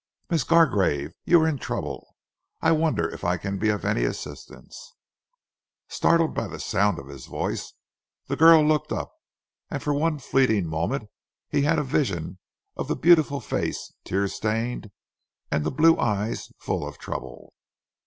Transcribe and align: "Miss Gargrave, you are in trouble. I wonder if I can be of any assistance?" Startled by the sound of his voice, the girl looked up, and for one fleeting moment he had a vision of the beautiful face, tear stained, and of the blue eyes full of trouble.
"Miss 0.31 0.43
Gargrave, 0.43 1.13
you 1.25 1.39
are 1.43 1.47
in 1.47 1.59
trouble. 1.59 2.15
I 2.59 2.71
wonder 2.71 3.07
if 3.07 3.23
I 3.23 3.37
can 3.37 3.59
be 3.59 3.69
of 3.69 3.85
any 3.85 4.03
assistance?" 4.03 4.95
Startled 5.89 6.33
by 6.33 6.47
the 6.47 6.59
sound 6.59 6.97
of 6.97 7.05
his 7.05 7.27
voice, 7.27 7.73
the 8.25 8.35
girl 8.35 8.63
looked 8.63 8.91
up, 8.91 9.11
and 9.69 9.83
for 9.83 9.93
one 9.93 10.17
fleeting 10.17 10.65
moment 10.65 11.07
he 11.49 11.61
had 11.61 11.77
a 11.77 11.83
vision 11.83 12.39
of 12.75 12.87
the 12.87 12.95
beautiful 12.95 13.39
face, 13.39 13.93
tear 14.03 14.27
stained, 14.27 14.89
and 15.51 15.61
of 15.61 15.65
the 15.65 15.77
blue 15.79 15.95
eyes 15.99 16.51
full 16.57 16.83
of 16.83 16.97
trouble. 16.97 17.53